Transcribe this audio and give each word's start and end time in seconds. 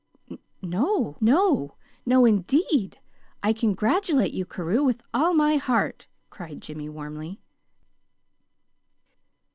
"No! 0.63 1.15
No, 1.99 2.25
indeed! 2.25 2.97
I 3.43 3.53
congratulate 3.53 4.33
you, 4.33 4.47
Carew, 4.47 4.83
with 4.83 5.03
all 5.13 5.35
my 5.35 5.57
heart," 5.57 6.07
cried 6.31 6.59
Jimmy, 6.59 6.89
warmly. 6.89 7.39